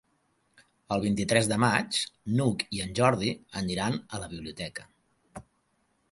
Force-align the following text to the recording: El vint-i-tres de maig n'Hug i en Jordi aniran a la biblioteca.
El 0.93 1.01
vint-i-tres 1.01 1.49
de 1.49 1.57
maig 1.63 1.99
n'Hug 2.39 2.65
i 2.77 2.81
en 2.85 2.95
Jordi 2.99 3.29
aniran 3.61 3.99
a 4.17 4.23
la 4.23 4.31
biblioteca. 4.33 4.87